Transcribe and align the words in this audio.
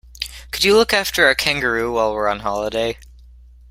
Could 0.49 0.63
you 0.63 0.75
look 0.75 0.93
after 0.93 1.27
our 1.27 1.35
kangaroo 1.35 1.93
while 1.93 2.15
we're 2.15 2.27
on 2.27 2.39
holiday? 2.39 2.97